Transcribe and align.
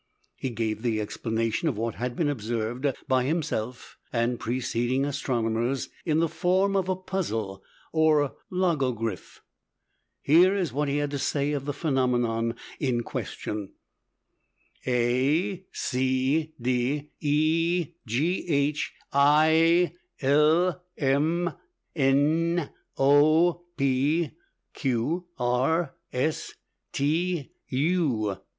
He 0.35 0.49
gave 0.49 0.81
the 0.81 0.99
explanation 0.99 1.67
of 1.69 1.77
what 1.77 1.93
had 1.93 2.15
been 2.15 2.27
observed 2.27 2.87
by 3.07 3.25
himself 3.25 3.97
and 4.11 4.39
preceding 4.39 5.05
astronomers 5.05 5.89
in 6.07 6.17
the 6.17 6.27
form 6.27 6.75
of 6.75 6.89
a 6.89 6.95
puzzle, 6.95 7.63
or 7.93 8.35
"logogriph." 8.51 9.41
Here 10.23 10.55
is 10.55 10.73
what 10.73 10.87
he 10.87 10.97
had 10.97 11.11
to 11.11 11.19
say 11.19 11.51
of 11.51 11.65
the 11.65 11.71
phenomenon 11.71 12.55
in 12.79 13.03
question: 13.03 13.73
"aaaaaaa 14.87 15.65
ccccc 15.71 16.51
d 16.59 17.11
eeeee 17.21 17.93
g 18.07 18.45
h 18.49 18.93
iiiiiii 19.13 19.91
llll 20.23 20.79
mm 20.99 21.55
nnnnnnnnn 21.95 22.69
oooo 22.99 23.61
pp 23.77 24.31
q 24.73 25.27
rr 25.39 25.91
s 26.11 26.55
ttttt 26.91 27.51
uuuuu." 27.71 28.41